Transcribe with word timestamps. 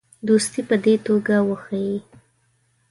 دوستي 0.27 0.61
په 0.69 0.75
دې 0.83 0.93
توګه 1.05 1.35
وښیي. 1.49 1.97